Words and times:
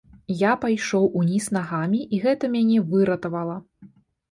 Я 0.37 0.53
пайшоў 0.63 1.05
уніз 1.19 1.51
нагамі, 1.59 2.01
і 2.17 2.23
гэта 2.25 2.51
мяне 2.57 2.81
выратавала. 2.91 3.61